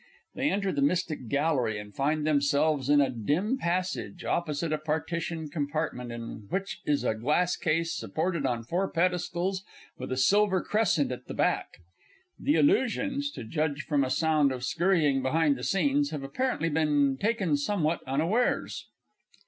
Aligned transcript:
[_They 0.35 0.49
enter 0.51 0.71
the 0.71 0.81
Mystic 0.81 1.27
Gallery, 1.27 1.77
and 1.77 1.93
find 1.93 2.25
themselves 2.25 2.89
in 2.89 3.01
a 3.01 3.11
dim 3.11 3.59
passage, 3.59 4.25
opposite 4.25 4.73
a 4.73 4.79
partitioned 4.79 5.51
compartment, 5.51 6.11
in 6.11 6.47
which 6.49 6.79
is 6.87 7.03
a 7.03 7.13
glass 7.13 7.55
case, 7.55 7.93
supported 7.95 8.43
on 8.43 8.63
four 8.63 8.87
pedestals, 8.89 9.63
with 9.99 10.11
a 10.11 10.17
silver 10.17 10.59
crescent 10.63 11.11
at 11.11 11.27
the 11.27 11.35
back. 11.35 11.77
The 12.39 12.55
illusions 12.55 13.29
to 13.33 13.43
judge 13.43 13.83
from 13.83 14.03
a 14.03 14.09
sound 14.09 14.51
of 14.51 14.63
scurrying 14.63 15.21
behind 15.21 15.55
the 15.55 15.63
scenes 15.63 16.09
have 16.09 16.23
apparently 16.23 16.69
been 16.69 17.15
taken 17.19 17.55
somewhat 17.55 17.99
unawares. 18.07 18.87